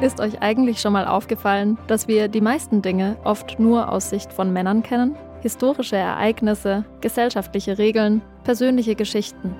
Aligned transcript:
Ist 0.00 0.18
euch 0.18 0.40
eigentlich 0.40 0.80
schon 0.80 0.94
mal 0.94 1.06
aufgefallen, 1.06 1.76
dass 1.86 2.08
wir 2.08 2.28
die 2.28 2.40
meisten 2.40 2.80
Dinge 2.80 3.18
oft 3.22 3.60
nur 3.60 3.92
aus 3.92 4.08
Sicht 4.08 4.32
von 4.32 4.50
Männern 4.50 4.82
kennen? 4.82 5.14
Historische 5.42 5.96
Ereignisse, 5.96 6.86
gesellschaftliche 7.02 7.76
Regeln, 7.76 8.22
persönliche 8.42 8.94
Geschichten. 8.94 9.54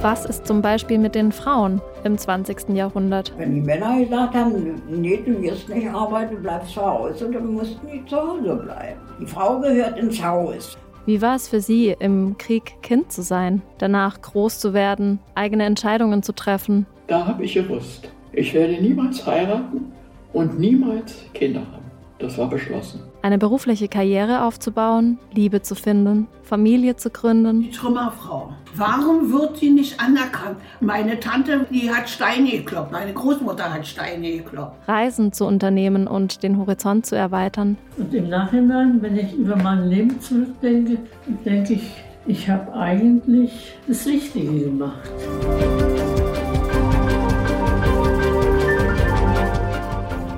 Was 0.00 0.24
ist 0.24 0.46
zum 0.46 0.62
Beispiel 0.62 0.98
mit 0.98 1.16
den 1.16 1.32
Frauen 1.32 1.80
im 2.04 2.16
20. 2.16 2.68
Jahrhundert? 2.68 3.32
Wenn 3.36 3.56
die 3.56 3.60
Männer 3.60 3.98
gesagt 3.98 4.36
haben, 4.36 4.80
nee, 4.88 5.20
du 5.26 5.42
wirst 5.42 5.68
nicht 5.68 5.88
arbeiten, 5.88 6.40
bleibst 6.40 6.74
zu 6.74 6.86
Hause, 6.86 7.28
dann 7.28 7.54
mussten 7.54 7.84
die 7.92 8.06
zu 8.06 8.16
Hause 8.16 8.54
bleiben. 8.54 9.00
Die 9.20 9.26
Frau 9.26 9.58
gehört 9.58 9.98
ins 9.98 10.22
Haus. 10.22 10.78
Wie 11.08 11.22
war 11.22 11.36
es 11.36 11.48
für 11.48 11.62
Sie, 11.62 11.96
im 11.98 12.36
Krieg 12.36 12.82
Kind 12.82 13.10
zu 13.10 13.22
sein, 13.22 13.62
danach 13.78 14.20
groß 14.20 14.58
zu 14.58 14.74
werden, 14.74 15.20
eigene 15.34 15.64
Entscheidungen 15.64 16.22
zu 16.22 16.34
treffen? 16.34 16.84
Da 17.06 17.26
habe 17.26 17.46
ich 17.46 17.54
gewusst, 17.54 18.12
ich 18.30 18.52
werde 18.52 18.74
niemals 18.74 19.26
heiraten 19.26 19.90
und 20.34 20.60
niemals 20.60 21.24
Kinder 21.32 21.60
haben. 21.60 21.87
Das 22.18 22.36
war 22.36 22.48
beschlossen. 22.48 23.00
Eine 23.22 23.38
berufliche 23.38 23.86
Karriere 23.86 24.42
aufzubauen, 24.42 25.18
Liebe 25.32 25.62
zu 25.62 25.76
finden, 25.76 26.26
Familie 26.42 26.96
zu 26.96 27.10
gründen. 27.10 27.62
Die 27.62 27.70
Trümmerfrau. 27.70 28.52
Warum 28.74 29.32
wird 29.32 29.58
sie 29.58 29.70
nicht 29.70 30.00
anerkannt? 30.00 30.56
Meine 30.80 31.20
Tante, 31.20 31.66
die 31.70 31.88
hat 31.90 32.08
Steine 32.08 32.50
gekloppt. 32.50 32.90
Meine 32.90 33.12
Großmutter 33.12 33.72
hat 33.72 33.86
Steine 33.86 34.32
gekloppt. 34.38 34.88
Reisen 34.88 35.32
zu 35.32 35.46
unternehmen 35.46 36.08
und 36.08 36.42
den 36.42 36.58
Horizont 36.58 37.06
zu 37.06 37.14
erweitern. 37.14 37.76
Und 37.96 38.12
im 38.12 38.28
Nachhinein, 38.28 39.00
wenn 39.00 39.16
ich 39.16 39.32
über 39.34 39.54
mein 39.54 39.88
Leben 39.88 40.20
zurückdenke, 40.20 40.98
denke 41.44 41.74
ich, 41.74 41.92
ich 42.26 42.48
habe 42.50 42.72
eigentlich 42.74 43.76
das 43.86 44.06
Richtige 44.06 44.64
gemacht. 44.64 45.08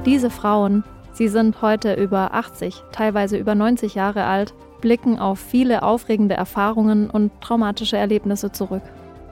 Diese 0.05 0.31
Frauen 0.31 0.85
Sie 1.21 1.29
sind 1.29 1.61
heute 1.61 1.93
über 1.93 2.33
80, 2.33 2.83
teilweise 2.93 3.37
über 3.37 3.55
90 3.55 3.95
Jahre 3.95 4.25
alt, 4.25 4.55
blicken 4.81 5.19
auf 5.19 5.39
viele 5.39 5.83
aufregende 5.83 6.35
Erfahrungen 6.35 7.11
und 7.11 7.31
traumatische 7.43 7.99
Erlebnisse 7.99 8.53
zurück. 8.53 8.81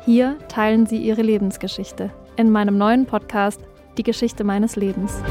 Hier 0.04 0.36
teilen 0.48 0.84
sie 0.84 0.98
ihre 0.98 1.22
Lebensgeschichte 1.22 2.10
in 2.36 2.50
meinem 2.50 2.76
neuen 2.76 3.06
Podcast 3.06 3.62
Die 3.96 4.02
Geschichte 4.02 4.44
meines 4.44 4.76
Lebens. 4.76 5.22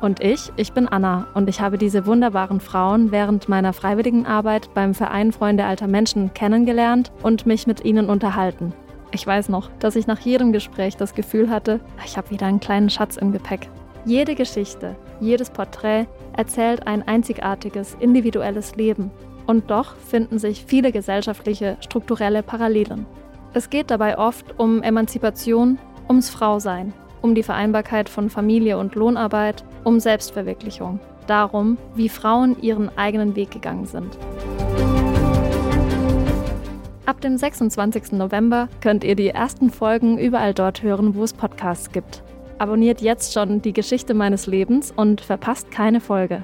Und 0.00 0.20
ich, 0.20 0.50
ich 0.56 0.72
bin 0.72 0.88
Anna 0.88 1.26
und 1.34 1.50
ich 1.50 1.60
habe 1.60 1.76
diese 1.76 2.06
wunderbaren 2.06 2.60
Frauen 2.60 3.12
während 3.12 3.50
meiner 3.50 3.74
freiwilligen 3.74 4.24
Arbeit 4.24 4.72
beim 4.72 4.94
Verein 4.94 5.30
Freunde 5.30 5.66
alter 5.66 5.88
Menschen 5.88 6.32
kennengelernt 6.32 7.12
und 7.22 7.44
mich 7.44 7.66
mit 7.66 7.84
ihnen 7.84 8.08
unterhalten. 8.08 8.72
Ich 9.10 9.26
weiß 9.26 9.48
noch, 9.48 9.70
dass 9.78 9.96
ich 9.96 10.06
nach 10.06 10.20
jedem 10.20 10.52
Gespräch 10.52 10.96
das 10.96 11.14
Gefühl 11.14 11.48
hatte, 11.48 11.80
ich 12.04 12.16
habe 12.16 12.30
wieder 12.30 12.46
einen 12.46 12.60
kleinen 12.60 12.90
Schatz 12.90 13.16
im 13.16 13.32
Gepäck. 13.32 13.68
Jede 14.04 14.34
Geschichte, 14.34 14.96
jedes 15.20 15.50
Porträt 15.50 16.06
erzählt 16.36 16.86
ein 16.86 17.06
einzigartiges, 17.06 17.96
individuelles 18.00 18.76
Leben. 18.76 19.10
Und 19.46 19.70
doch 19.70 19.96
finden 19.96 20.38
sich 20.38 20.64
viele 20.66 20.92
gesellschaftliche, 20.92 21.78
strukturelle 21.80 22.42
Parallelen. 22.42 23.06
Es 23.54 23.70
geht 23.70 23.90
dabei 23.90 24.18
oft 24.18 24.58
um 24.58 24.82
Emanzipation, 24.82 25.78
ums 26.06 26.28
Frausein, 26.28 26.92
um 27.22 27.34
die 27.34 27.42
Vereinbarkeit 27.42 28.10
von 28.10 28.28
Familie 28.28 28.78
und 28.78 28.94
Lohnarbeit, 28.94 29.64
um 29.84 30.00
Selbstverwirklichung, 30.00 31.00
darum, 31.26 31.78
wie 31.94 32.10
Frauen 32.10 32.60
ihren 32.60 32.90
eigenen 32.98 33.36
Weg 33.36 33.50
gegangen 33.50 33.86
sind. 33.86 34.18
Ab 37.08 37.22
dem 37.22 37.38
26. 37.38 38.12
November 38.12 38.68
könnt 38.82 39.02
ihr 39.02 39.16
die 39.16 39.30
ersten 39.30 39.70
Folgen 39.70 40.18
überall 40.18 40.52
dort 40.52 40.82
hören, 40.82 41.14
wo 41.14 41.24
es 41.24 41.32
Podcasts 41.32 41.90
gibt. 41.90 42.22
Abonniert 42.58 43.00
jetzt 43.00 43.32
schon 43.32 43.62
die 43.62 43.72
Geschichte 43.72 44.12
meines 44.12 44.46
Lebens 44.46 44.92
und 44.94 45.22
verpasst 45.22 45.70
keine 45.70 46.02
Folge. 46.02 46.42